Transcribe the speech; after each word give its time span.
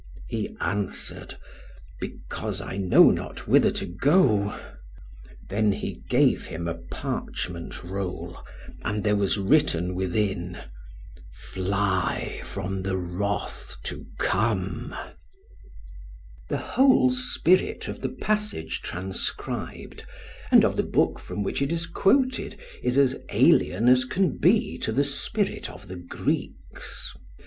He 0.29 0.57
answered, 0.59 1.35
'Because 1.99 2.59
I 2.59 2.75
know 2.77 3.11
not 3.11 3.47
whither 3.47 3.69
to 3.69 3.85
go.' 3.85 4.59
Then 5.47 5.73
he 5.73 6.01
gave 6.09 6.47
him 6.47 6.67
a 6.67 6.73
parchment 6.73 7.83
roll, 7.83 8.43
and 8.83 9.03
there 9.03 9.15
was 9.15 9.37
written 9.37 9.93
within, 9.93 10.57
'Fly 11.35 12.41
from 12.45 12.81
the 12.81 12.97
wrath 12.97 13.77
to 13.83 14.07
come.'" 14.17 14.91
The 16.49 16.57
whole 16.57 17.11
spirit 17.11 17.87
of 17.87 18.01
the 18.01 18.09
passage 18.09 18.81
transcribed, 18.81 20.03
and 20.49 20.65
of 20.65 20.77
the 20.77 20.81
book 20.81 21.19
from 21.19 21.43
which 21.43 21.61
it 21.61 21.71
is 21.71 21.85
quoted, 21.85 22.57
is 22.81 22.97
as 22.97 23.17
alien 23.29 23.87
as 23.87 24.05
can 24.05 24.39
be 24.39 24.79
to 24.79 24.91
the 24.91 25.03
spirit 25.03 25.69
of 25.69 25.87
the 25.87 25.95
Greeks. 25.97 27.13